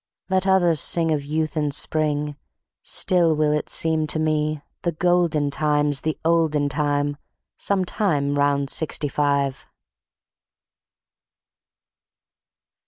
Let 0.31 0.47
others 0.47 0.79
sing 0.79 1.11
of 1.11 1.23
Youth 1.23 1.55
and 1.55 1.71
Spring, 1.71 2.35
still 2.81 3.35
will 3.35 3.51
it 3.51 3.69
seem 3.69 4.07
to 4.07 4.17
me 4.17 4.63
The 4.81 4.93
golden 4.93 5.51
time's 5.51 6.01
the 6.01 6.17
olden 6.25 6.69
time, 6.69 7.17
some 7.57 7.85
time 7.85 8.33
round 8.35 8.71
Sixty 8.71 9.07
five. 9.07 9.67